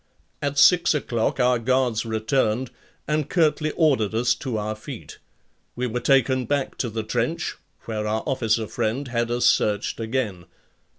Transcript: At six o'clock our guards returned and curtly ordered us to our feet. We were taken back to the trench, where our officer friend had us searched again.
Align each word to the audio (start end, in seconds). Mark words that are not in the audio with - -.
At 0.41 0.57
six 0.57 0.95
o'clock 0.95 1.39
our 1.39 1.59
guards 1.59 2.07
returned 2.07 2.71
and 3.07 3.29
curtly 3.29 3.69
ordered 3.75 4.15
us 4.15 4.33
to 4.33 4.57
our 4.57 4.73
feet. 4.75 5.19
We 5.75 5.85
were 5.85 5.99
taken 5.99 6.45
back 6.47 6.75
to 6.79 6.89
the 6.89 7.03
trench, 7.03 7.55
where 7.83 8.07
our 8.07 8.23
officer 8.25 8.65
friend 8.65 9.09
had 9.09 9.29
us 9.29 9.45
searched 9.45 9.99
again. 9.99 10.45